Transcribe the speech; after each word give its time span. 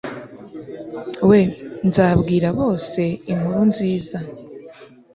we, 1.29 1.41
nzabwira 1.87 2.47
bose 2.59 3.01
inkuru 3.31 3.59
nziza 3.71 4.19